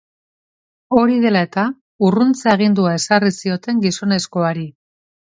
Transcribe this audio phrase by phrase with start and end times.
[1.01, 1.67] Hori dela eta,
[2.09, 4.71] urruntze-agindua ezarri zioten gizonezkoari.